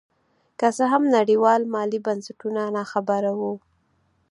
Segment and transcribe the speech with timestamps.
[0.59, 3.53] که څه هم نړیوال مالي بنسټونه نا خبره وو.